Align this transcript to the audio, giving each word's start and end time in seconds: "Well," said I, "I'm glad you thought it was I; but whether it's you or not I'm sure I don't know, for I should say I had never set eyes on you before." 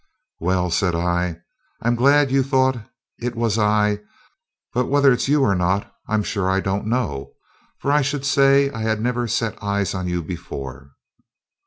"Well," 0.39 0.71
said 0.71 0.95
I, 0.95 1.41
"I'm 1.79 1.93
glad 1.93 2.31
you 2.31 2.41
thought 2.41 2.75
it 3.19 3.35
was 3.35 3.59
I; 3.59 3.99
but 4.73 4.87
whether 4.87 5.11
it's 5.13 5.27
you 5.27 5.43
or 5.43 5.53
not 5.53 5.93
I'm 6.07 6.23
sure 6.23 6.49
I 6.49 6.59
don't 6.59 6.87
know, 6.87 7.33
for 7.77 7.91
I 7.91 8.01
should 8.01 8.25
say 8.25 8.71
I 8.71 8.81
had 8.81 8.99
never 8.99 9.27
set 9.27 9.61
eyes 9.61 9.93
on 9.93 10.07
you 10.07 10.23
before." 10.23 10.89